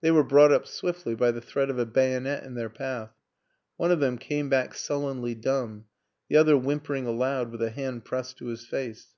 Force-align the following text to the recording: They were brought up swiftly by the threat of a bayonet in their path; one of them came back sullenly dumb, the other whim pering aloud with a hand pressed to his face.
They 0.00 0.10
were 0.10 0.24
brought 0.24 0.50
up 0.50 0.66
swiftly 0.66 1.14
by 1.14 1.30
the 1.30 1.40
threat 1.40 1.70
of 1.70 1.78
a 1.78 1.86
bayonet 1.86 2.42
in 2.42 2.54
their 2.56 2.68
path; 2.68 3.12
one 3.76 3.92
of 3.92 4.00
them 4.00 4.18
came 4.18 4.48
back 4.48 4.74
sullenly 4.74 5.36
dumb, 5.36 5.84
the 6.28 6.36
other 6.36 6.56
whim 6.56 6.80
pering 6.80 7.06
aloud 7.06 7.52
with 7.52 7.62
a 7.62 7.70
hand 7.70 8.04
pressed 8.04 8.38
to 8.38 8.46
his 8.46 8.66
face. 8.66 9.14